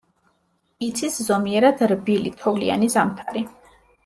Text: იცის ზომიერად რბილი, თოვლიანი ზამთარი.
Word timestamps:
იცის 0.87 1.19
ზომიერად 1.27 1.83
რბილი, 1.93 2.33
თოვლიანი 2.41 2.91
ზამთარი. 2.97 3.47